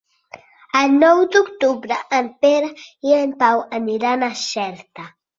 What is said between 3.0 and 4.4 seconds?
i en Pau aniran a